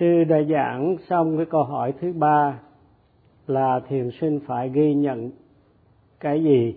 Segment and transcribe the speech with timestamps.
[0.00, 2.60] sư đã giảng xong cái câu hỏi thứ ba
[3.46, 5.30] là thiền sinh phải ghi nhận
[6.20, 6.74] cái gì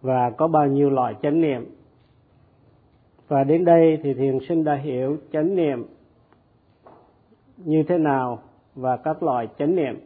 [0.00, 1.66] và có bao nhiêu loại chánh niệm.
[3.28, 5.86] Và đến đây thì thiền sinh đã hiểu chánh niệm
[7.56, 8.38] như thế nào
[8.74, 10.00] và các loại chánh niệm.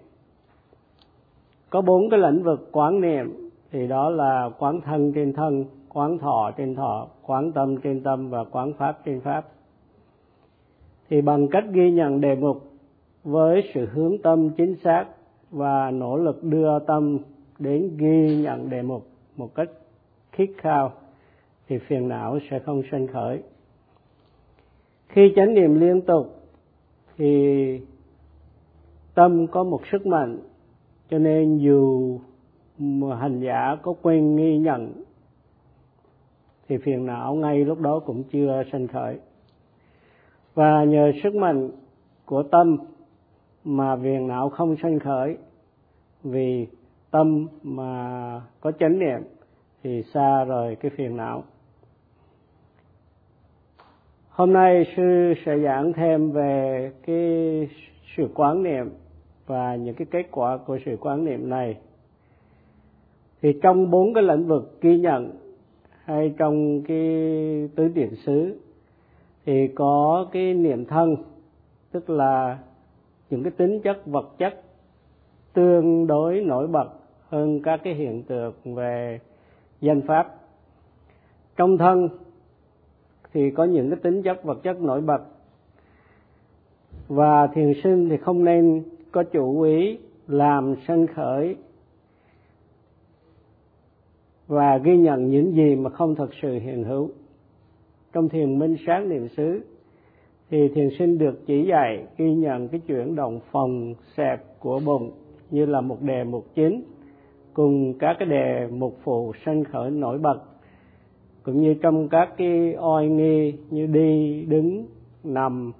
[1.70, 6.18] Có bốn cái lĩnh vực quán niệm, thì đó là quán thân trên thân, quán
[6.18, 9.44] thọ trên thọ, quán tâm trên tâm và quán pháp trên pháp
[11.08, 12.70] thì bằng cách ghi nhận đề mục
[13.24, 15.06] với sự hướng tâm chính xác
[15.50, 17.18] và nỗ lực đưa tâm
[17.58, 19.06] đến ghi nhận đề mục
[19.36, 19.70] một cách
[20.32, 20.92] khít khao,
[21.68, 23.42] thì phiền não sẽ không sanh khởi.
[25.08, 26.42] Khi chánh niệm liên tục,
[27.16, 27.80] thì
[29.14, 30.38] tâm có một sức mạnh,
[31.10, 32.18] cho nên dù
[32.78, 34.92] mà hành giả có quên nghi nhận,
[36.68, 39.18] thì phiền não ngay lúc đó cũng chưa sanh khởi
[40.56, 41.70] và nhờ sức mạnh
[42.24, 42.76] của tâm
[43.64, 45.36] mà phiền não không sanh khởi,
[46.24, 46.66] vì
[47.10, 49.20] tâm mà có chánh niệm
[49.82, 51.44] thì xa rời cái phiền não.
[54.28, 57.18] Hôm nay sư sẽ giảng thêm về cái
[58.16, 58.90] sự quán niệm
[59.46, 61.76] và những cái kết quả của sự quán niệm này.
[63.42, 65.30] Thì trong bốn cái lĩnh vực ghi nhận,
[66.04, 66.98] hay trong cái
[67.76, 68.60] tứ điển xứ
[69.46, 71.16] thì có cái niệm thân,
[71.92, 72.58] tức là
[73.30, 74.62] những cái tính chất, vật chất
[75.52, 76.88] tương đối nổi bật
[77.28, 79.20] hơn các cái hiện tượng về
[79.80, 80.34] danh pháp.
[81.56, 82.08] Trong thân
[83.32, 85.20] thì có những cái tính chất, vật chất nổi bật.
[87.08, 91.56] Và thiền sinh thì không nên có chủ ý làm sanh khởi
[94.46, 97.10] và ghi nhận những gì mà không thật sự hiện hữu
[98.16, 99.60] trong thiền minh sáng niệm xứ,
[100.50, 105.10] thì thiền sinh được chỉ dạy, ghi nhận cái chuyển động phòng xẹp của bụng
[105.50, 106.82] như là một đề mục chính,
[107.54, 110.38] cùng các cái đề mục phụ sanh khởi nổi bật,
[111.42, 114.86] cũng như trong các cái oai nghi như đi, đứng,
[115.24, 115.72] nằm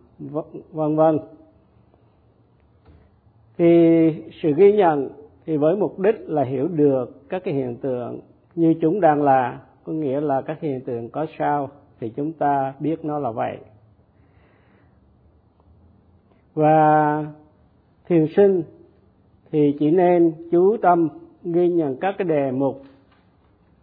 [0.73, 1.19] vân vân.
[3.59, 3.67] Thì
[4.43, 5.09] sự ghi nhận
[5.47, 8.21] thì với mục đích là hiểu được các cái hiện tượng
[8.55, 11.69] như chúng đang là, có nghĩa là các hiện tượng có sao
[12.01, 13.59] thì chúng ta biết nó là vậy.
[16.55, 17.25] Và
[18.07, 18.63] thiền sinh
[19.51, 21.09] thì chỉ nên chú tâm
[21.45, 22.83] ghi nhận các cái đề mục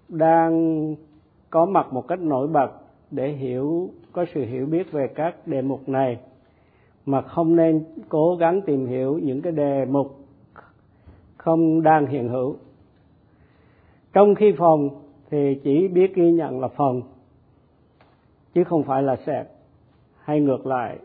[0.09, 0.96] đang
[1.50, 2.72] có mặt một cách nổi bật
[3.12, 6.18] để hiểu, có sự hiểu biết về các đề mục này,
[7.06, 10.19] mà không nên cố gắng tìm hiểu những cái đề mục
[11.38, 12.56] không đang hiện hữu.
[14.13, 14.90] Trong khi phòng
[15.30, 17.01] thì chỉ biết ghi nhận là phòng
[18.53, 19.47] chứ không phải là sẹt
[20.18, 20.97] hay ngược lại.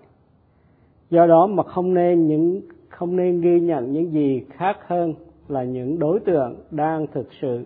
[1.11, 5.15] Do đó mà không nên những không nên ghi nhận những gì khác hơn
[5.49, 7.65] là những đối tượng đang thực sự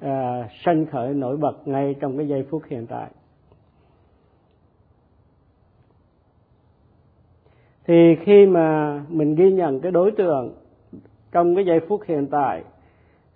[0.00, 3.10] à, sanh khởi nổi bật ngay trong cái giây phút hiện tại.
[7.86, 10.54] Thì khi mà mình ghi nhận cái đối tượng
[11.32, 12.64] trong cái giây phút hiện tại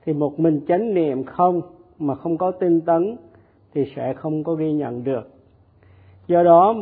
[0.04, 1.60] thì một mình chánh niệm không
[1.98, 3.16] mà không có tinh tấn
[3.74, 5.33] thì sẽ không có ghi nhận được
[6.26, 6.74] do đó,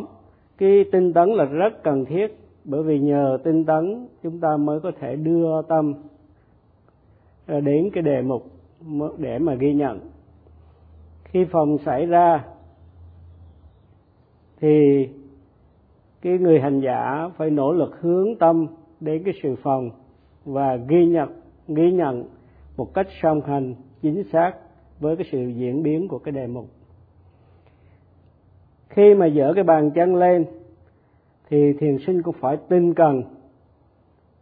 [0.59, 4.81] cái tinh tấn là rất cần thiết, bởi vì nhờ tinh tấn, chúng ta mới
[4.81, 5.95] có thể đưa tâm
[7.47, 8.43] đến cái đề mục,
[9.19, 10.01] để mà ghi nhận.
[11.25, 12.45] Khi phòng xảy ra,
[14.61, 15.09] thì
[16.23, 18.67] cái người hành giả phải nỗ lực hướng tâm
[19.01, 19.91] đến cái sự phòng
[20.45, 21.29] và ghi nhận
[21.69, 22.25] ghi nhận
[22.77, 24.53] một cách song hành, chính xác
[25.01, 26.67] với cái sự diễn biến của cái đề mục
[28.93, 30.45] khi mà dỡ cái bàn chân lên,
[31.51, 33.23] thì thiền sinh cũng phải tinh cần,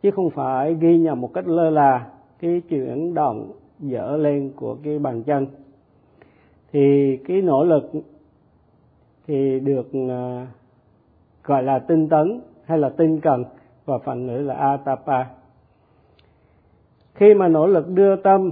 [0.03, 4.77] chứ không phải ghi nhận một cách lơ là cái chuyển động dỡ lên của
[4.83, 5.47] cái bàn chân.
[6.73, 7.91] Thì cái nỗ lực
[9.27, 10.47] thì được à,
[11.45, 13.45] gọi là tinh tấn hay là tinh cần,
[13.85, 15.25] và phần ngữ là atapa.
[17.15, 18.51] Khi mà nỗ lực đưa tâm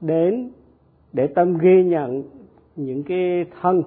[0.00, 0.50] đến
[1.12, 2.22] để tâm ghi nhận
[2.76, 3.82] những cái thân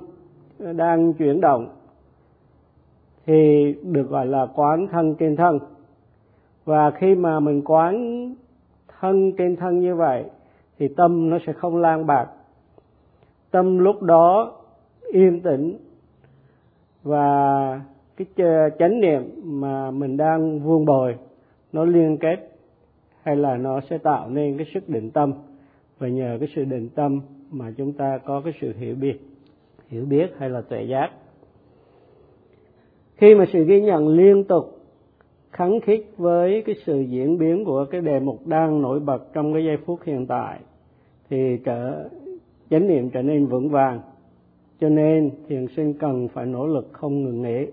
[0.75, 1.69] đang chuyển động,
[3.25, 5.60] thì được gọi là quán thân trên thân.
[6.66, 7.96] Và khi mà mình quán
[9.00, 10.24] thân trên thân như vậy,
[10.80, 12.28] thì tâm nó sẽ không lan bạc.
[13.52, 14.54] Tâm lúc đó
[15.13, 15.78] yên tĩnh
[17.04, 17.81] và
[18.18, 18.28] cái
[18.80, 21.16] chánh niệm mà mình đang vuông bồi,
[21.72, 22.38] nó liên kết
[23.24, 25.34] hay là nó sẽ tạo nên cái sức định tâm.
[26.00, 27.22] Và nhờ cái sự định tâm
[27.52, 29.19] mà chúng ta có cái sự hiểu biết
[29.92, 31.10] hiểu biết hay là tuệ giác.
[33.16, 34.80] Khi mà sự ghi nhận liên tục
[35.52, 39.54] khắng khít với cái sự diễn biến của cái đề mục đang nổi bật trong
[39.54, 40.60] cái giây phút hiện tại,
[41.30, 42.10] thì trở,
[42.70, 44.02] chánh niệm trở nên vững vàng.
[44.80, 47.66] Cho nên thiền sinh cần phải nỗ lực không ngừng nghỉ.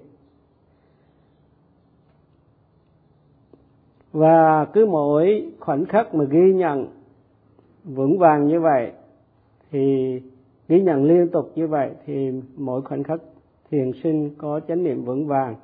[4.12, 6.87] Và cứ mỗi khoảnh khắc mà ghi nhận
[7.85, 8.93] vững vàng như vậy,
[9.70, 10.20] thì
[10.69, 13.20] ghi nhận liên tục như vậy thì mỗi khoảnh khắc
[13.70, 15.55] thiền sinh có chánh niệm vững vàng.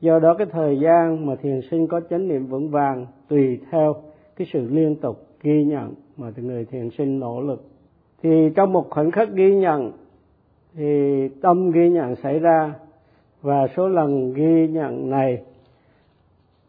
[0.00, 3.94] Do đó cái thời gian mà thiền sinh có chánh niệm vững vàng tùy theo
[4.36, 7.64] cái sự liên tục ghi nhận mà người thiền sinh nỗ lực.
[8.22, 9.92] Thì trong một khoảnh khắc ghi nhận
[10.74, 12.74] thì tâm ghi nhận xảy ra
[13.42, 15.42] và số lần ghi nhận này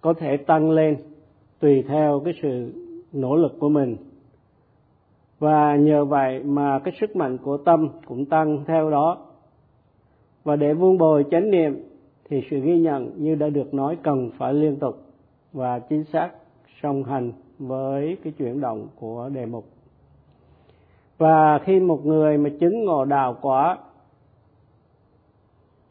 [0.02, 0.98] có thể tăng lên
[1.60, 2.74] tùy theo cái sự
[3.14, 3.96] nỗ lực của mình
[5.46, 9.18] và nhờ vậy mà cái sức mạnh của tâm cũng tăng theo đó.
[10.44, 11.84] Và để vuông bồi chánh niệm,
[12.30, 14.96] thì sự ghi nhận như đã được nói cần phải liên tục
[15.54, 16.30] và chính xác
[16.82, 19.66] song hành với cái chuyển động của đề mục.
[21.18, 23.78] Và khi một người mà chứng ngộ đạo quả,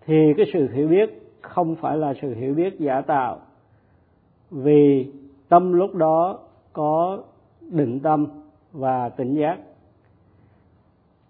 [0.07, 3.39] thì cái sự hiểu biết không phải là sự hiểu biết giả tạo,
[4.51, 5.13] vì
[5.49, 6.39] tâm lúc đó
[6.73, 7.19] có
[7.61, 8.27] định tâm
[8.75, 9.59] và tỉnh giác.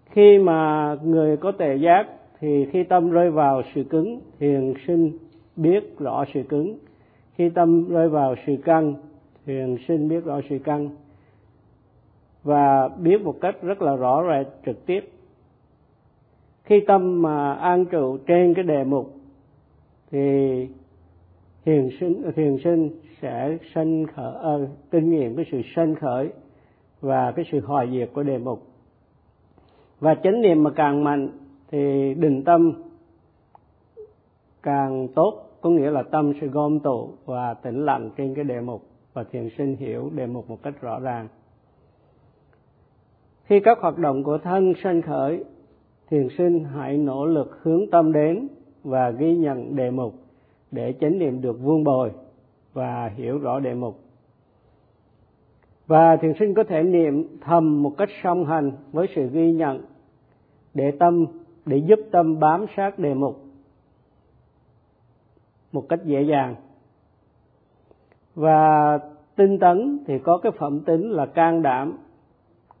[0.09, 2.07] Khi mà người có tệ giác
[2.39, 5.11] thì khi tâm rơi vào sự cứng thiền sinh
[5.55, 6.77] biết rõ sự cứng.
[7.35, 8.93] Khi tâm rơi vào sự căng
[9.45, 10.89] thiền sinh biết rõ sự căng.
[12.43, 15.09] Và biết một cách rất là rõ ràng trực tiếp.
[16.63, 19.13] Khi tâm mà an trụ trên cái đề mục
[20.11, 20.67] thì
[21.65, 22.89] thiền sinh thiền sinh
[23.21, 26.29] sẽ sanh khởi uh, kinh nghiệm cái sự sanh khởi
[27.05, 28.61] và cái sự hòa diệt của đề mục.
[29.99, 31.29] Và chánh niệm mà càng mạnh
[31.71, 32.73] thì định tâm
[34.63, 38.61] càng tốt, có nghĩa là tâm sẽ gom tụ và tĩnh lặng trên cái đề
[38.61, 38.81] mục
[39.13, 41.27] và thiền sinh hiểu đề mục một cách rõ ràng.
[43.43, 45.43] Khi các hoạt động của thân sanh khởi,
[46.09, 48.47] thiền sinh hãy nỗ lực hướng tâm đến
[48.83, 50.13] và ghi nhận đề mục
[50.71, 52.11] để chánh niệm được vuông bồi
[52.73, 54.04] và hiểu rõ đề mục
[55.87, 59.81] và thiền sinh có thể niệm thầm một cách song hành với sự ghi nhận
[60.73, 61.25] để tâm,
[61.65, 63.43] để giúp tâm bám sát đề mục
[65.71, 66.55] một cách dễ dàng.
[68.35, 68.99] Và
[69.35, 71.97] tinh tấn thì có cái phẩm tính là can đảm.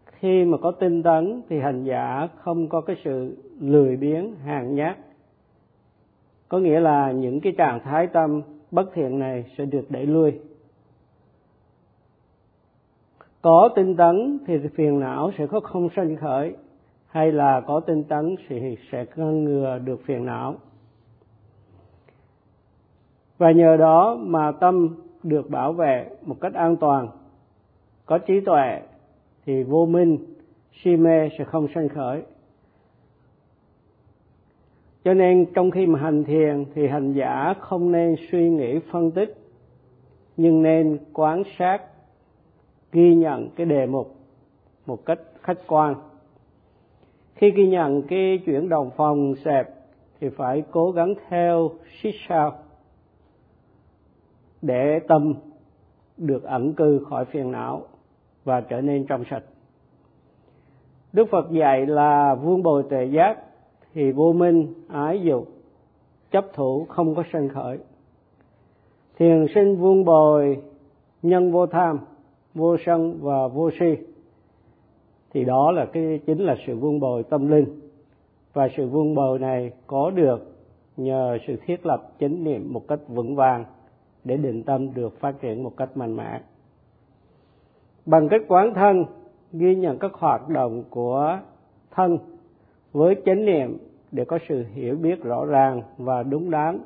[0.05, 4.75] Khi mà có tinh tấn thì hành giả không có cái sự lười biếng hàng
[4.75, 4.97] nhát.
[6.49, 8.41] Có nghĩa là những cái trạng thái tâm
[8.71, 10.39] bất thiện này sẽ được đẩy lui
[13.45, 16.55] có tinh tấn thì phiền não sẽ có không sanh khởi,
[17.07, 20.55] hay là có tinh tấn thì sẽ ngăn ngừa được phiền não.
[23.37, 27.07] Và nhờ đó mà tâm được bảo vệ một cách an toàn,
[28.05, 28.81] có trí tuệ
[29.45, 30.17] thì vô minh,
[30.83, 32.23] si mê sẽ không sanh khởi.
[35.03, 39.11] Cho nên trong khi mà hành thiền thì hành giả không nên suy nghĩ phân
[39.11, 39.37] tích,
[40.37, 41.81] nhưng nên quan sát
[42.91, 44.15] ghi nhận cái đề mục
[44.85, 45.95] một cách khách quan.
[47.35, 49.69] Khi ghi nhận cái chuyển động phòng xẹp
[50.19, 51.69] thì phải cố gắng theo
[52.01, 52.53] xích sao
[54.61, 55.33] để tâm
[56.17, 57.81] được ẩn cư khỏi phiền não
[58.43, 59.43] và trở nên trong sạch.
[61.13, 63.37] Đức phật dạy là vuông bồi tệ giác
[63.93, 65.47] thì vô minh, ái dục,
[66.31, 67.77] chấp thủ không có sanh khởi.
[69.17, 70.57] Thiền sinh vuông bồi,
[71.21, 71.99] nhân vô tham
[72.55, 73.95] vô sân và vô si,
[75.33, 77.65] thì đó là cái, chính là sự vun bồi tâm linh.
[78.53, 80.55] Và sự vun bồi này có được
[80.97, 83.65] nhờ sự thiết lập chánh niệm một cách vững vàng
[84.23, 86.41] để định tâm được phát triển một cách mạnh mẽ.
[88.05, 89.05] Bằng cách quán thân,
[89.51, 91.39] ghi nhận các hoạt động của
[91.91, 92.17] thân
[92.93, 93.77] với chánh niệm
[94.11, 96.79] để có sự hiểu biết rõ ràng và đúng đắn,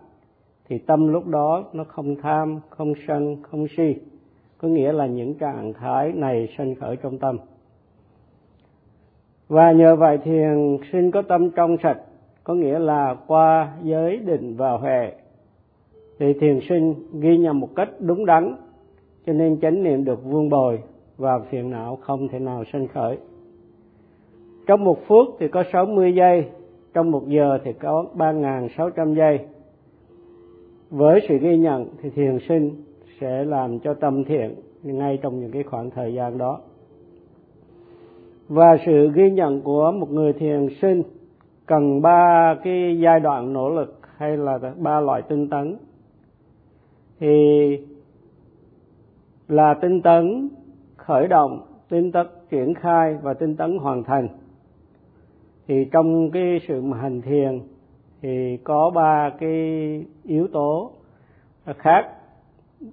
[0.68, 3.96] thì tâm lúc đó nó không tham, không sân, không si
[4.62, 7.38] có nghĩa là những trạng thái này sanh khởi trong tâm.
[9.48, 11.98] Và nhờ vậy thiền sinh có tâm trong sạch,
[12.44, 15.12] có nghĩa là qua giới định và huệ,
[16.20, 18.56] thì thiền sinh ghi nhận một cách đúng đắn,
[19.26, 20.80] cho nên chánh niệm được vuông bồi
[21.18, 23.18] và phiền não không thể nào sanh khởi.
[24.68, 26.46] Trong một phút thì có 60 giây,
[26.94, 29.40] trong một giờ thì có 3.600 giây.
[30.90, 32.84] Với sự ghi nhận thì thiền sinh
[33.20, 36.60] sẽ làm cho tâm thiện ngay trong những cái khoảng thời gian đó.
[38.48, 41.04] Và sự ghi nhận của một người thiền sinh
[41.66, 45.76] cần ba cái giai đoạn nỗ lực hay là ba loại tinh tấn.
[47.20, 47.28] Thì
[49.48, 50.50] là tinh tấn
[50.98, 54.28] khởi động, tinh tấn triển khai và tinh tấn hoàn thành.
[55.68, 57.60] Thì trong cái sự mà hành thiền
[58.22, 60.92] thì có ba cái yếu tố
[61.66, 62.19] khác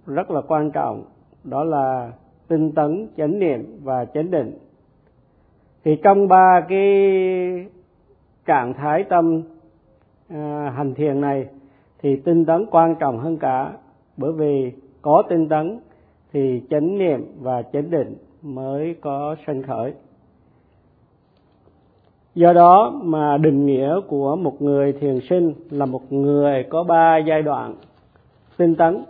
[0.06, 1.04] rất là quan trọng
[1.44, 2.12] đó là
[2.48, 4.58] tinh tấn chánh niệm và chánh định.
[5.84, 6.86] Thì trong ba cái
[8.46, 9.42] trạng thái tâm
[10.28, 11.46] à, hành thiền này
[11.98, 13.72] thì tinh tấn quan trọng hơn cả
[14.16, 15.80] bởi vì có tinh tấn
[16.32, 19.92] thì chánh niệm và chánh định mới có sanh khởi.
[22.34, 27.18] Do đó mà định nghĩa của một người thiền sinh là một người có ba
[27.18, 27.74] giai đoạn
[28.56, 29.04] tinh tấn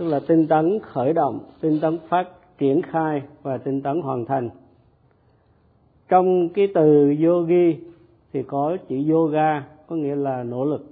[0.00, 2.28] tức là tinh tấn khởi động, tinh tấn phát
[2.58, 4.50] triển khai và tinh tấn hoàn thành.
[6.08, 7.76] Trong cái từ yogi
[8.32, 10.86] thì có chữ yoga, có nghĩa là nỗ lực.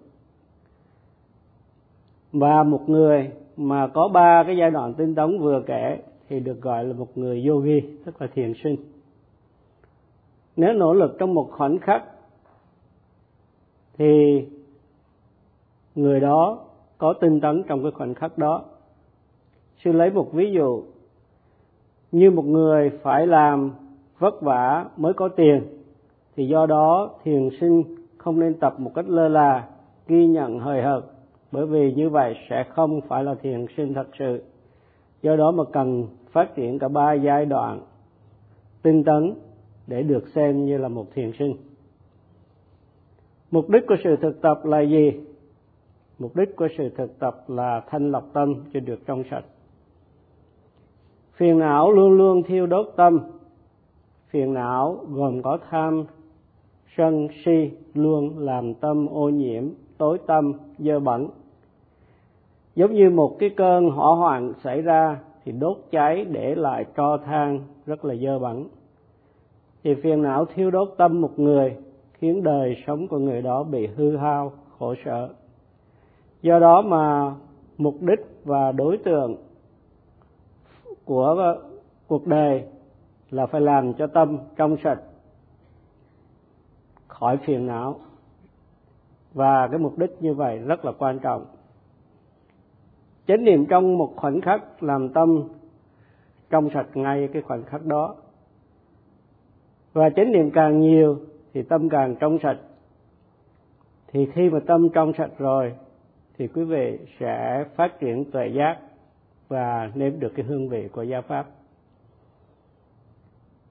[2.33, 5.99] Và một người mà có ba cái giai đoạn tinh tấn vừa kể
[6.29, 8.77] thì được gọi là một người yogi, tức là thiền sinh.
[10.57, 12.05] Nếu nỗ lực trong một khoảnh khắc
[13.99, 14.43] thì
[15.95, 16.59] người đó
[16.99, 18.65] có tinh tấn trong cái khoảnh khắc đó
[19.85, 20.83] sư lấy một ví dụ.
[22.13, 23.73] Như một người phải làm
[24.19, 25.63] vất vả mới có tiền,
[26.37, 27.83] thì do đó thiền sinh
[28.17, 29.69] không nên tập một cách lơ là,
[30.07, 31.05] ghi nhận hời hợt,
[31.53, 34.43] bởi vì như vậy sẽ không phải là thiền sinh thật sự.
[35.23, 37.81] Do đó mà cần phát triển cả ba giai đoạn
[38.83, 39.35] tinh tấn
[39.87, 41.57] để được xem như là một thiền sinh.
[43.51, 45.13] Mục đích của sự thực tập là gì?
[46.19, 49.45] Mục đích của sự thực tập là thanh lọc tâm cho được trong sạch
[51.39, 53.21] phiền não luôn luôn thiêu đốt tâm.
[54.31, 56.05] Phiền não gồm có tham,
[56.97, 59.65] sân, si luôn làm tâm, ô nhiễm,
[59.99, 61.29] tối tâm, dơ bẩn.
[62.75, 67.17] Giống như một cái cơn hỏa hoạn xảy ra thì đốt cháy để lại tro
[67.17, 68.65] than rất là dơ bẩn.
[69.85, 71.77] Thì phiền não thiêu đốt tâm một người
[72.13, 75.29] khiến đời sống của người đó bị hư hao, khổ sở.
[76.43, 77.35] Do đó mà
[77.79, 79.37] mục đích và đối tượng
[81.09, 81.57] của,
[82.07, 82.65] cuộc đời
[83.31, 85.01] là phải làm cho tâm trong sạch,
[87.07, 88.01] khỏi phiền não.
[89.35, 91.47] Và cái mục đích như vậy rất là quan trọng.
[93.27, 95.43] Chánh niệm trong một khoảnh khắc làm tâm
[96.51, 98.15] trong sạch ngay cái khoảnh khắc đó.
[99.93, 101.17] Và chánh niệm càng nhiều
[101.55, 102.59] thì tâm càng trong sạch.
[104.13, 105.75] Thì khi mà tâm trong sạch rồi
[106.39, 108.79] thì quý vị sẽ phát triển tuệ giác
[109.49, 111.47] và nếm được cái hương vị của gia pháp.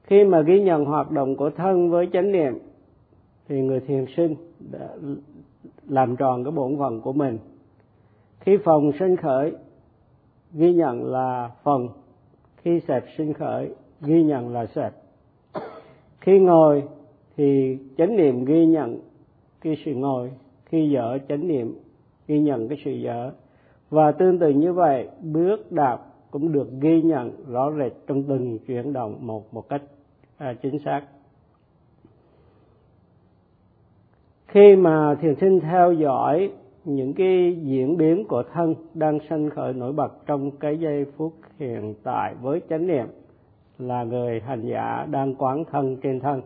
[0.03, 2.59] Khi mà ghi nhận hoạt động của thân với chánh niệm,
[3.47, 4.35] thì người thiền sinh
[4.71, 4.89] đã
[5.87, 7.37] làm tròn cái bổn phận của mình.
[8.39, 9.51] Khi phòng sinh khởi,
[10.53, 11.89] ghi nhận là phòng
[12.57, 14.93] khi sẹp sinh khởi, ghi nhận là sẹp
[16.27, 16.83] khi ngồi,
[17.37, 18.99] thì chánh niệm ghi nhận
[19.61, 20.31] cái sự ngồi.
[20.65, 21.79] Khi dở, chánh niệm
[22.27, 23.31] ghi nhận cái sự dở
[23.89, 25.99] và tương tự như vậy bước đạp
[26.31, 29.81] cũng được ghi nhận rõ rệt trong từng chuyển động một một cách
[30.37, 31.01] à, chính xác.
[34.47, 36.51] Khi mà thiền sinh theo dõi
[36.85, 41.33] những cái diễn biến của thân đang sanh khởi nổi bật trong cái giây phút
[41.59, 43.07] hiện tại với chánh niệm
[43.79, 46.41] là người hành giả đang quán thân trên thân.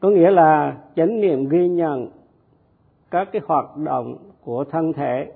[0.00, 2.08] Có nghĩa là chánh niệm ghi nhận
[3.10, 5.32] các cái hoạt động của thân thể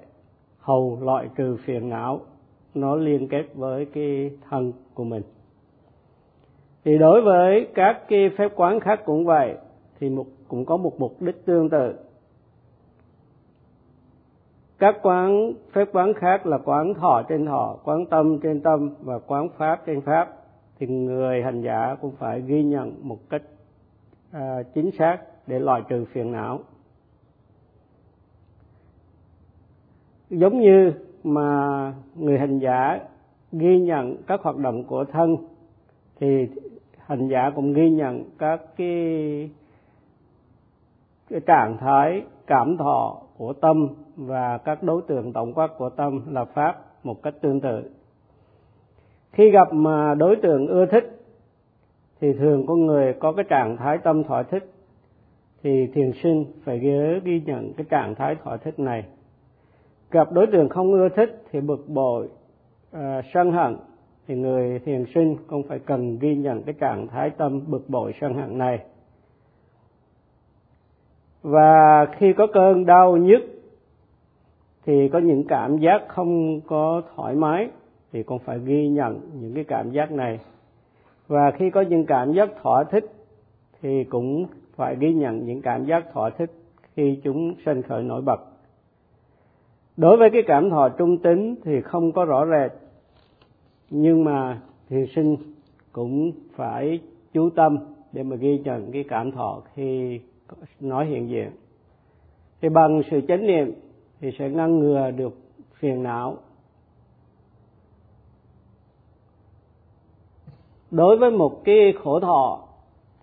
[0.68, 2.20] hầu loại trừ phiền não
[2.74, 5.22] nó liên kết với cái thân của mình.
[6.84, 9.54] Thì đối với các cái phép quán khác cũng vậy
[10.00, 11.94] thì một cũng có một mục đích tương tự.
[14.78, 19.18] Các quán phép quán khác là quán thọ trên thọ quán tâm trên tâm và
[19.18, 20.28] quán pháp trên pháp
[20.78, 23.42] thì người hành giả cũng phải ghi nhận một cách
[24.32, 26.60] à, chính xác để loại trừ phiền não.
[30.30, 30.92] Giống như
[31.24, 32.98] mà người hành giả
[33.52, 35.36] ghi nhận các hoạt động của thân,
[36.20, 36.48] thì
[37.06, 39.50] hành giả cũng ghi nhận các cái
[41.30, 46.20] cái trạng thái, cảm thọ của tâm và các đối tượng tổng quát của tâm
[46.34, 47.90] là pháp một cách tương tự.
[49.32, 51.22] Khi gặp mà đối tượng ưa thích,
[52.20, 54.72] thì thường con người có cái trạng thái tâm thỏa thích,
[55.62, 59.04] thì thiền sinh phải nhớ ghi nhận cái trạng thái thỏa thích này
[60.10, 62.28] gặp đối tượng không ưa thích thì bực bội
[62.92, 63.76] à, sân hận.
[64.26, 68.14] Thì người thiền sinh cũng phải cần ghi nhận cái trạng thái tâm bực bội
[68.20, 68.78] sân hận này.
[71.42, 73.40] Và khi có cơn đau nhức
[74.86, 77.68] thì có những cảm giác không có thoải mái
[78.12, 80.40] thì cũng phải ghi nhận những cái cảm giác này.
[81.26, 83.04] Và khi có những cảm giác thỏa thích
[83.82, 84.46] thì cũng
[84.76, 86.50] phải ghi nhận những cảm giác thỏa thích
[86.96, 88.40] khi chúng sinh khởi nổi bật
[89.98, 92.72] đối với cái cảm thọ trung tính thì không có rõ rệt,
[93.90, 95.36] nhưng mà thiền sinh
[95.92, 97.00] cũng phải
[97.32, 97.78] chú tâm
[98.12, 100.20] để mà ghi nhận cái cảm thọ khi
[100.80, 101.50] nói hiện diện.
[102.60, 103.72] Thì bằng sự chánh niệm
[104.20, 105.38] thì sẽ ngăn ngừa được
[105.74, 106.36] phiền não.
[110.90, 112.60] Đối với một cái khổ thọ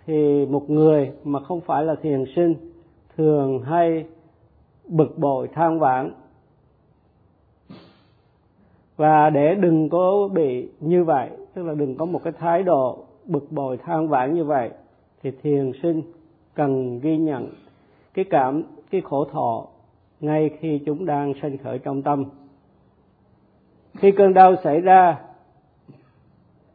[0.06, 2.56] thì một người mà không phải là thiền sinh
[3.18, 4.06] thường hay
[4.88, 6.12] bực bội than vãn
[8.98, 13.06] và để đừng có bị như vậy, tức là đừng có một cái thái độ
[13.26, 14.70] bực bội, than vãn như vậy,
[15.24, 16.02] thì thiền sinh
[16.54, 17.50] cần ghi nhận
[18.14, 19.68] cái cảm, cái khổ thọ
[20.20, 22.26] ngay khi chúng đang sinh khởi trong tâm.
[23.98, 25.20] Khi cơn đau xảy ra,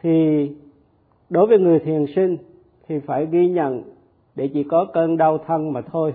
[0.03, 0.47] thì
[1.31, 2.37] đối với người thiền sinh
[2.89, 3.83] thì phải ghi nhận
[4.35, 6.15] để chỉ có cơn đau thân mà thôi,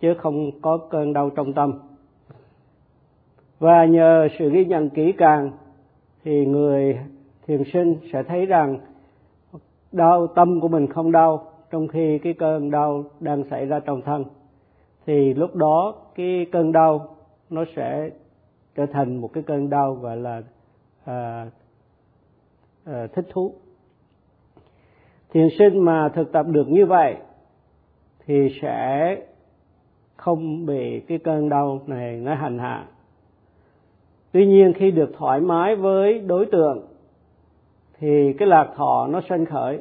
[0.00, 1.78] chứ không có cơn đau trong tâm
[3.58, 5.50] và nhờ sự ghi nhận kỹ càng
[6.24, 6.98] thì người
[7.46, 8.78] thiền sinh sẽ thấy rằng
[9.92, 14.02] đau tâm của mình không đau trong khi cái cơn đau đang xảy ra trong
[14.02, 14.24] thân.
[15.06, 17.16] Thì lúc đó cái cơn đau
[17.50, 18.10] nó sẽ
[18.74, 20.42] trở thành một cái cơn đau gọi là
[21.04, 21.46] à,
[22.84, 23.52] à, thích thú.
[25.32, 27.16] Thiền sinh mà thực tập được như vậy
[28.26, 29.16] thì sẽ
[30.16, 32.86] không bị cái cơn đau này nó hành hạ
[34.32, 36.86] tuy nhiên khi được thoải mái với đối tượng
[37.98, 39.78] thì cái lạc thọ nó sanh khởi.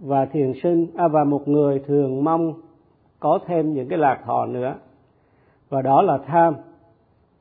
[0.00, 2.52] Và thiền sinh à, và một người thường mong
[3.20, 4.74] có thêm những cái lạc thọ nữa.
[5.68, 6.54] Và đó là tham.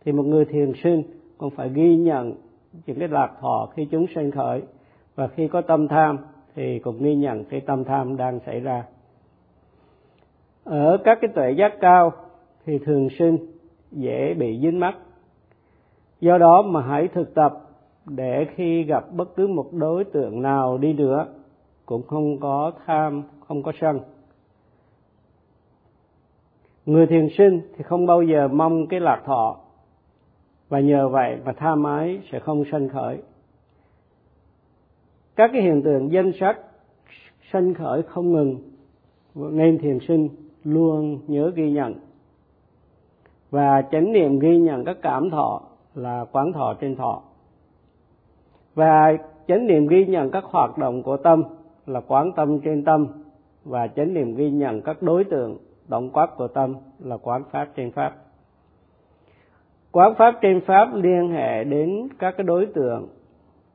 [0.05, 1.03] Thì một người thiền sinh
[1.37, 2.33] còn phải ghi nhận
[2.85, 4.61] những cái lạc thọ khi chúng sanh khởi.
[5.15, 6.17] Và khi có tâm tham
[6.55, 8.83] thì cũng ghi nhận cái tâm tham đang xảy ra.
[10.63, 12.11] Ở các cái tuệ giác cao
[12.65, 13.37] thì thường sinh
[13.91, 14.95] dễ bị dính mắc
[16.21, 17.53] do đó mà hãy thực tập
[18.05, 21.27] để khi gặp bất cứ một đối tượng nào đi nữa,
[21.85, 23.99] cũng không có tham, không có sân.
[26.85, 29.57] Người thiền sinh thì không bao giờ mong cái lạc thọ,
[30.69, 33.21] và nhờ vậy mà tha mái sẽ không sanh khởi.
[35.35, 36.59] Các cái hiện tượng danh sắc
[37.51, 38.57] sanh khởi không ngừng,
[39.35, 40.29] nên thiền sinh
[40.63, 41.93] luôn nhớ ghi nhận.
[43.49, 45.61] Và chánh niệm ghi nhận các cảm thọ
[45.97, 47.21] là quán thọ trên thọ.
[48.75, 51.43] Và chánh niệm ghi nhận các hoạt động của tâm
[51.85, 53.07] là quán tâm trên tâm
[53.65, 55.57] và chánh niệm ghi nhận các đối tượng
[55.87, 58.15] động quát của tâm là quán pháp trên pháp.
[59.91, 63.07] Quán pháp trên pháp liên hệ đến các cái đối tượng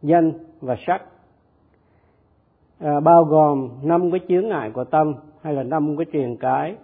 [0.03, 1.03] danh và sắc.
[2.79, 6.77] À, bao gồm năm cái chướng ngại của tâm hay là năm cái truyền cái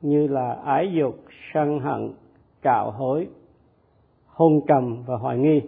[0.00, 1.16] như là ái dục
[1.54, 2.12] sân hận
[2.62, 3.28] cạo hối
[4.36, 5.62] hôn trầm và hoài nghi.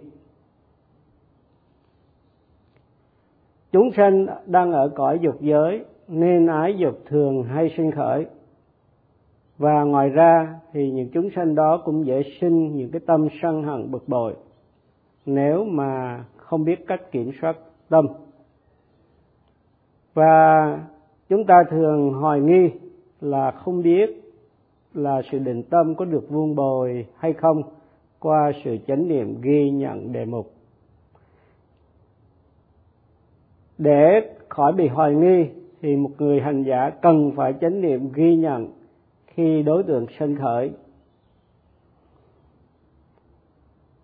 [3.71, 8.25] Chúng sanh đang ở cõi dục giới, nên ái dục thường hay sinh khởi.
[9.57, 13.63] Và ngoài ra thì những chúng sanh đó cũng dễ sinh những cái tâm sân
[13.63, 14.35] hận bực bội,
[15.25, 17.57] nếu mà không biết cách kiểm soát
[17.89, 18.07] tâm.
[20.13, 20.79] Và
[21.29, 22.69] chúng ta thường hoài nghi
[23.21, 24.23] là không biết
[24.93, 27.61] là sự định tâm có được vuông bồi hay không
[28.19, 30.53] qua sự chánh niệm ghi nhận đề mục.
[33.77, 35.45] Để khỏi bị hoài nghi
[35.81, 38.67] thì một người hành giả cần phải chánh niệm ghi nhận
[39.27, 40.71] khi đối tượng sân khởi.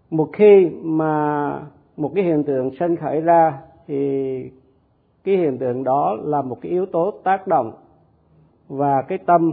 [0.09, 1.61] Một khi mà
[1.97, 4.51] một cái hiện tượng sân khởi ra thì
[5.23, 7.73] cái hiện tượng đó là một cái yếu tố tác động
[8.67, 9.51] và cái tâm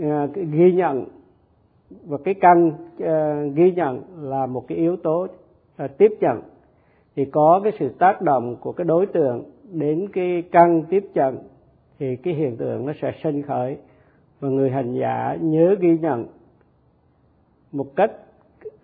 [0.00, 1.04] à, ghi nhận
[1.90, 5.26] và cái căn uh, ghi nhận là một cái yếu tố
[5.84, 6.40] uh, tiếp nhận.
[7.16, 11.38] Thì có cái sự tác động của cái đối tượng đến cái căn tiếp nhận
[11.98, 13.76] thì cái hiện tượng nó sẽ sinh khởi.
[14.40, 16.26] Và người hành giả nhớ ghi nhận
[17.72, 18.12] một cách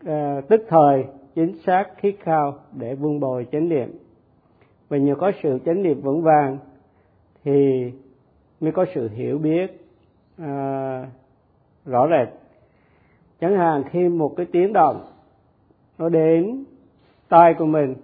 [0.02, 3.98] uh, tức thời chính xác khiết khao để vun bồi chánh niệm.
[4.88, 6.58] Và nhờ có sự chánh niệm vững vàng
[7.44, 7.90] thì
[8.60, 9.70] mới có sự hiểu biết
[10.42, 11.08] uh,
[11.84, 12.43] rõ rệt
[13.44, 15.00] chẳng hạn khi một cái tiếng động,
[15.98, 16.64] nó đến
[17.28, 17.94] tai của mình,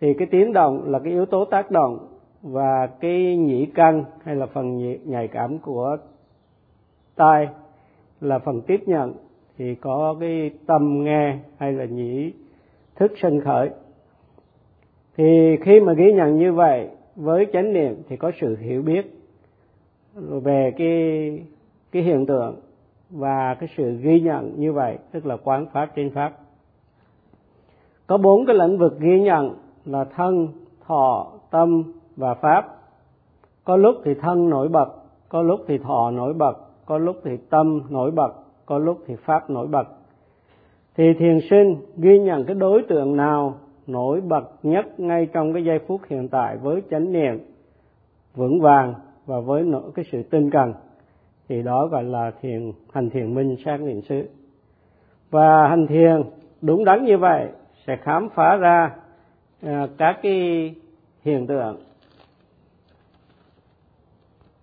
[0.00, 1.98] thì cái tiếng động là cái yếu tố tác động
[2.42, 5.96] và cái nhĩ căn hay là phần nhạy cảm của
[7.16, 7.48] tai
[8.20, 9.14] là phần tiếp nhận,
[9.58, 12.32] thì có cái tâm nghe hay là nhĩ
[12.94, 13.70] thức sân khởi.
[15.16, 19.06] Thì khi mà ghi nhận như vậy với chánh niệm thì có sự hiểu biết
[20.14, 21.40] về cái
[21.92, 22.56] cái hiện tượng
[23.10, 26.32] và cái sự ghi nhận như vậy, tức là quán pháp trên pháp.
[28.06, 30.48] Có bốn cái lĩnh vực ghi nhận là thân,
[30.86, 31.82] thọ, tâm
[32.16, 32.76] và pháp.
[33.64, 34.88] Có lúc thì thân nổi bật,
[35.28, 38.32] có lúc thì thọ nổi bật, có lúc thì tâm nổi bật,
[38.66, 39.88] có lúc thì pháp nổi bật.
[40.96, 43.54] Thì thiền sinh ghi nhận cái đối tượng nào
[43.86, 47.38] nổi bật nhất ngay trong cái giây phút hiện tại với chánh niệm
[48.34, 48.94] vững vàng
[49.26, 49.64] và với
[49.94, 50.72] cái sự tinh cần?
[51.48, 54.28] Thì đó gọi là thiền hành thiền minh sát niệm xứ.
[55.30, 56.22] Và hành thiền
[56.62, 57.48] đúng đắn như vậy
[57.86, 58.96] sẽ khám phá ra
[59.62, 60.74] à, các cái
[61.22, 61.76] hiện tượng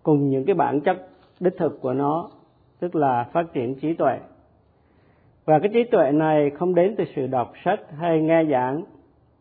[0.03, 1.07] cùng những cái bản chất
[1.39, 2.29] đích thực của nó
[2.79, 4.19] tức là phát triển trí tuệ.
[5.45, 8.83] Và cái trí tuệ này không đến từ sự đọc sách hay nghe giảng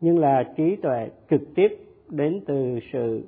[0.01, 1.79] nhưng là trí tuệ trực tiếp
[2.09, 3.23] đến từ sự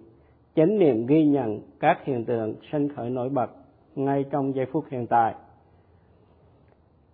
[0.57, 3.50] chánh niệm ghi nhận các hiện tượng sanh khởi nổi bật
[3.94, 5.35] ngay trong giây phút hiện tại.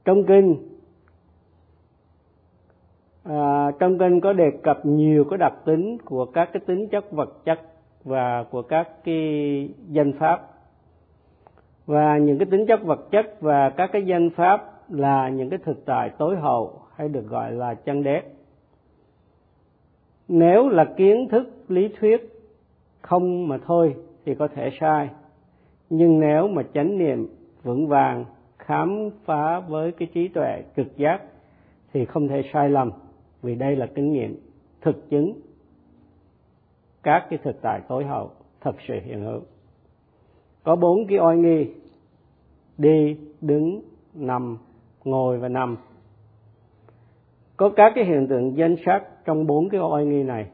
[0.04, 0.56] Trong kinh
[3.24, 7.12] à, trong kinh có đề cập nhiều cái đặc tính của các cái tính chất
[7.12, 7.60] vật chất
[8.04, 10.50] và của các cái danh pháp.
[11.86, 15.58] Và những cái tính chất vật chất và các cái danh pháp là những cái
[15.64, 18.22] thực tại tối hậu hay được gọi là chân đế.
[20.28, 22.46] Nếu là kiến thức lý thuyết
[23.02, 25.08] không mà thôi thì có thể sai
[25.90, 27.28] nhưng nếu mà chánh niệm
[27.62, 28.24] vững vàng,
[28.58, 31.22] khám phá với cái trí tuệ trực giác
[31.92, 32.90] thì không thể sai lầm,
[33.42, 34.36] vì đây là kinh nghiệm
[34.80, 35.32] thực chứng.
[37.02, 39.40] Các cái thực tại tối hậu thật sự hiện hữu.
[40.62, 41.66] Có bốn cái oai nghi.
[42.78, 43.82] Đi, đứng,
[44.14, 44.58] nằm,
[45.04, 45.76] ngồi và nằm.
[47.56, 50.46] Có các cái hiện tượng danh sắc trong bốn cái oai nghi này.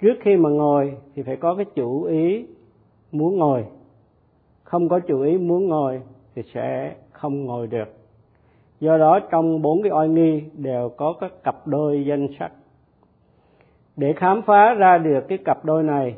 [0.00, 2.46] Trước khi mà ngồi thì phải có cái chủ ý
[3.12, 3.64] muốn ngồi
[4.70, 6.00] không có chủ ý muốn ngồi
[6.34, 7.88] thì sẽ không ngồi được.
[8.80, 12.52] Do đó trong bốn cái oai nghi đều có các cặp đôi danh sắc.
[13.96, 16.14] Để khám phá ra được cái cặp đôi này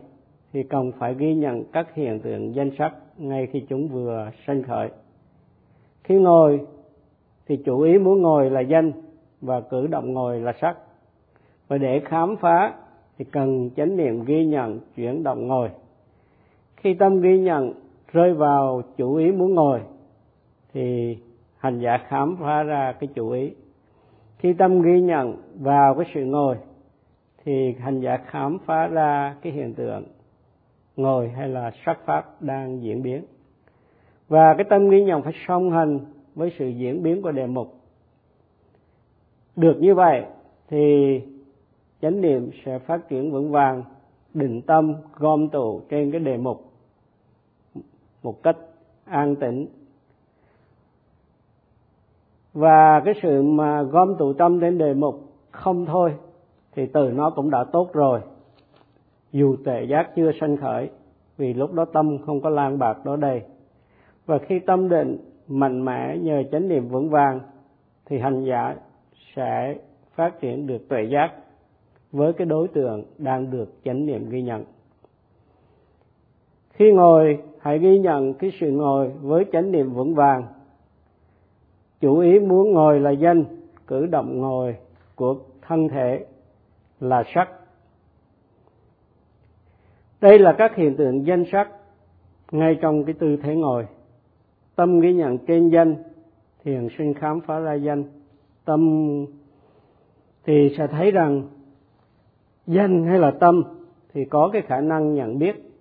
[0.52, 4.62] thì cần phải ghi nhận các hiện tượng danh sắc ngay khi chúng vừa sanh
[4.62, 4.88] khởi.
[6.04, 6.60] Khi ngồi
[7.46, 8.92] thì chủ ý muốn ngồi là danh
[9.40, 10.76] và cử động ngồi là sắc.
[11.68, 12.74] Và để khám phá
[13.18, 15.68] thì cần chánh niệm ghi nhận chuyển động ngồi.
[16.76, 17.72] Khi tâm ghi nhận
[18.12, 19.80] rơi vào chủ ý muốn ngồi,
[20.72, 21.18] thì
[21.58, 23.52] hành giả khám phá ra cái chủ ý.
[24.38, 26.56] Khi tâm ghi nhận vào cái sự ngồi,
[27.44, 30.04] thì hành giả khám phá ra cái hiện tượng
[30.96, 33.24] ngồi hay là sắc pháp đang diễn biến.
[34.28, 36.00] Và cái tâm ghi nhận phải song hành
[36.34, 37.74] với sự diễn biến của đề mục.
[39.56, 40.24] Được như vậy
[40.68, 41.20] thì
[42.02, 43.84] chánh niệm sẽ phát triển vững vàng,
[44.34, 46.71] định tâm gom tụ trên cái đề mục
[48.22, 48.56] một cách
[49.04, 49.66] an tĩnh.
[52.52, 55.14] Và cái sự mà gom tụ tâm đến đề mục
[55.50, 56.14] không thôi,
[56.74, 58.20] thì từ nó cũng đã tốt rồi.
[59.32, 60.90] Dù tệ giác chưa sanh khởi,
[61.36, 63.42] vì lúc đó tâm không có lan bạc đó đây.
[64.26, 67.40] Và khi tâm định mạnh mẽ nhờ chánh niệm vững vàng,
[68.06, 68.76] thì hành giả
[69.36, 69.76] sẽ
[70.14, 71.32] phát triển được tuệ giác
[72.12, 74.64] với cái đối tượng đang được chánh niệm ghi nhận.
[76.70, 80.44] Khi ngồi hãy ghi nhận cái sự ngồi với chánh niệm vững vàng.
[82.00, 83.44] Chủ ý muốn ngồi là danh,
[83.86, 84.76] cử động ngồi
[85.14, 86.26] của thân thể
[87.00, 87.48] là sắc.
[90.20, 91.68] Đây là các hiện tượng danh sắc
[92.52, 93.86] ngay trong cái tư thế ngồi.
[94.76, 95.96] Tâm ghi nhận trên danh
[96.64, 98.04] thiền sinh khám phá ra danh.
[98.64, 98.80] Tâm
[100.44, 101.42] thì sẽ thấy rằng
[102.66, 103.62] danh hay là tâm
[104.14, 105.71] thì có cái khả năng nhận biết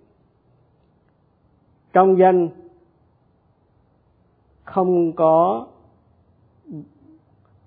[1.92, 2.48] trong danh
[4.64, 5.66] không có,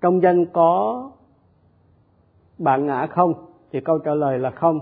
[0.00, 1.10] trong danh có
[2.58, 3.34] bạn ngã không,
[3.72, 4.80] thì câu trả lời là không.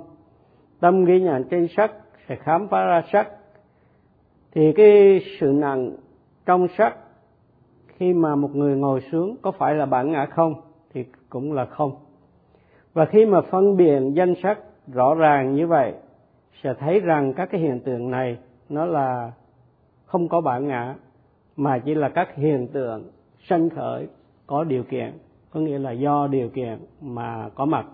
[0.80, 1.92] Tâm ghi nhận trên sắc,
[2.28, 3.28] sẽ khám phá ra sắc.
[4.52, 5.96] Thì cái sự nặng
[6.46, 6.96] trong sắc,
[7.86, 10.54] khi mà một người ngồi xuống có phải là bản ngã không,
[10.92, 11.96] thì cũng là không.
[12.92, 15.94] Và khi mà phân biệt danh sắc rõ ràng như vậy,
[16.62, 19.32] sẽ thấy rằng các cái hiện tượng này nó là
[20.04, 20.94] không có bản ngã,
[21.56, 23.10] mà chỉ là các hiện tượng
[23.48, 24.08] sanh khởi
[24.46, 25.12] có điều kiện.
[25.50, 27.86] Có nghĩa là do điều kiện mà có mặt.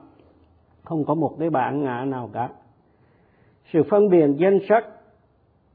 [0.84, 2.48] Không có một cái bản ngã nào cả.
[3.72, 4.84] Sự phân biệt danh sắc,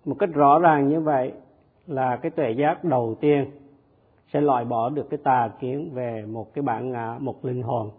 [0.05, 1.31] một cách rõ ràng như vậy
[1.87, 3.45] là cái tuệ giác đầu tiên
[4.33, 7.91] sẽ loại bỏ được cái tà kiến về một cái bản ngã, một linh hồn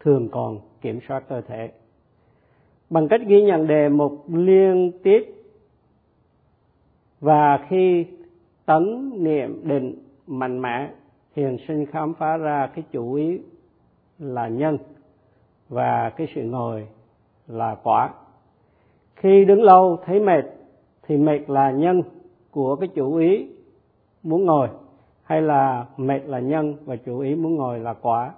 [0.00, 1.70] thường còn kiểm soát cơ thể.
[2.90, 5.34] Bằng cách ghi nhận đề mục liên tiếp
[7.22, 8.06] và khi
[8.66, 9.94] tấn niệm định
[10.26, 10.90] mạnh mẽ
[11.34, 13.40] thiền sinh khám phá ra cái chủ ý
[14.18, 14.78] là nhân
[15.68, 16.86] và cái sự ngồi
[17.48, 18.10] là quả.
[19.16, 20.44] Khi đứng lâu thấy mệt
[21.02, 22.02] thì mệt là nhân
[22.50, 23.48] của cái chủ ý
[24.22, 24.68] muốn ngồi,
[25.22, 28.32] hay là mệt là nhân và chủ ý muốn ngồi là quả.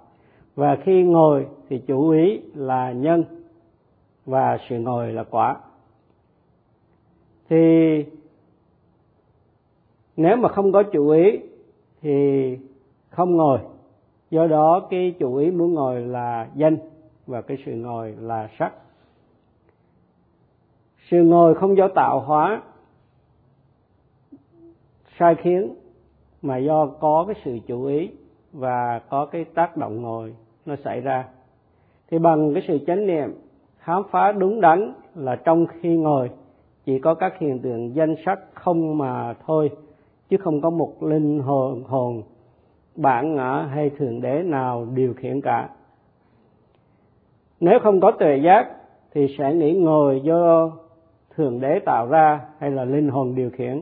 [0.55, 3.23] Và khi ngồi thì chủ ý là nhân
[4.25, 5.57] và sự ngồi là quả.
[7.49, 8.05] Thì
[10.17, 11.39] nếu mà không có chủ ý
[12.01, 12.57] thì
[13.09, 13.59] không ngồi.
[14.29, 16.77] Do đó cái chủ ý muốn ngồi là danh
[17.27, 18.73] và cái sự ngồi là sắc.
[21.09, 22.61] Sự ngồi không do tạo hóa,
[25.19, 25.75] sai khiến,
[26.41, 28.09] mà do có cái sự chủ ý
[28.53, 31.27] và có cái tác động ngồi nó xảy ra.
[32.11, 33.33] Thì bằng cái sự chánh niệm,
[33.77, 36.29] khám phá đúng đắn là trong khi ngồi,
[36.85, 39.71] chỉ có các hiện tượng danh sắc không mà thôi
[40.29, 42.23] chứ không có một linh hồn hồn,
[42.95, 45.69] bản ngã hay thượng đế nào điều khiển cả.
[47.59, 48.67] Nếu không có tuệ giác,
[49.13, 50.71] thì sẽ nghĩ ngồi do
[51.35, 53.81] thượng đế tạo ra hay là linh hồn điều khiển.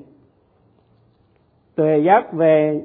[1.75, 2.81] Tuệ giác về,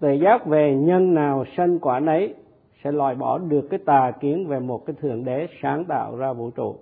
[0.00, 2.34] tuệ giác về nhân nào sanh quả nấy
[2.84, 6.32] sẽ loại bỏ được cái tà kiến về một cái thượng đế sáng tạo ra
[6.32, 6.74] vũ trụ.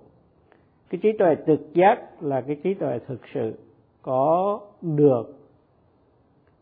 [0.89, 3.53] Cái trí tuệ trực giác là cái trí tuệ thực sự
[4.01, 5.38] có được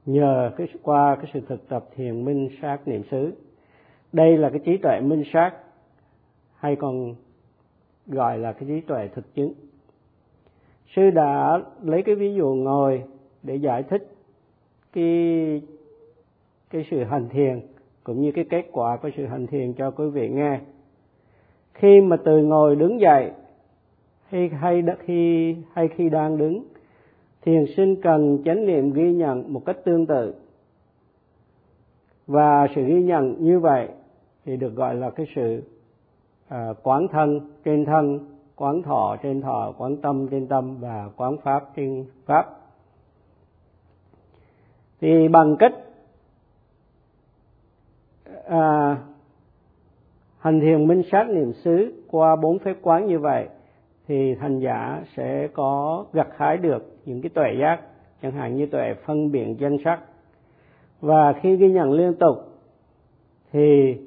[0.07, 3.33] nhờ cái, qua cái sự thực tập thiền minh sát niệm xứ.
[4.13, 5.51] Đây là cái trí tuệ minh sát,
[6.55, 7.15] hay còn
[8.07, 9.53] gọi là cái trí tuệ thực chứng.
[10.95, 13.03] Sư đã lấy cái ví dụ ngồi
[13.43, 14.07] để giải thích
[14.93, 15.61] cái
[16.69, 17.61] cái sự hành thiền,
[18.03, 20.59] cũng như cái kết quả của sự hành thiền cho quý vị nghe.
[21.73, 23.31] Khi mà từ ngồi đứng dậy,
[24.29, 26.63] hay hay khi hay khi đang đứng
[27.41, 30.33] thiền sinh cần chánh niệm ghi nhận một cách tương tự.
[32.27, 33.87] Và sự ghi nhận như vậy
[34.45, 35.63] thì được gọi là cái sự
[36.47, 38.19] à, quán thân trên thân
[38.55, 42.45] quán thọ trên thọ quán tâm trên tâm và quán pháp trên pháp.
[45.01, 45.73] Thì bằng cách
[48.45, 48.97] à,
[50.39, 53.47] hành thiền minh sát niệm xứ qua bốn phép quán như vậy
[54.07, 57.81] thì thành giả sẽ có gặt hái được những cái tuệ giác,
[58.21, 59.99] chẳng hạn như tuệ phân biệt danh sắc.
[61.01, 62.37] Và khi ghi nhận liên tục
[63.51, 63.97] thì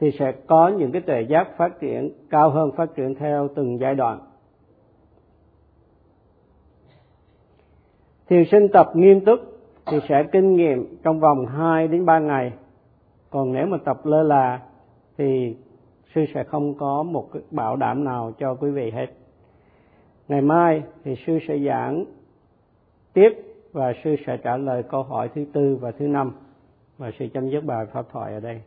[0.00, 3.78] thì sẽ có những cái tuệ giác phát triển, cao hơn phát triển theo từng
[3.78, 4.20] giai đoạn.
[8.28, 9.40] Thiền sinh tập nghiêm túc
[9.86, 12.52] thì sẽ kinh nghiệm trong vòng 2 đến 3 ngày.
[13.30, 14.60] Còn nếu mà tập lơ là
[15.18, 15.56] thì
[16.14, 19.06] sư sẽ không có một cái bảo đảm nào cho quý vị hết.
[20.28, 22.04] Ngày mai thì sư sẽ giảng
[23.12, 23.30] tiếp
[23.72, 26.32] và sư sẽ trả lời câu hỏi thứ tư và thứ năm.
[26.98, 28.60] Và sư chấm dứt bài pháp thoại ở đây.